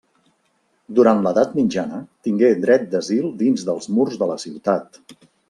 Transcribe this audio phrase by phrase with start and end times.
[0.99, 1.99] Durant l'Edat Mitjana
[2.29, 5.01] tingué dret d'asil dins dels murs de la ciutat.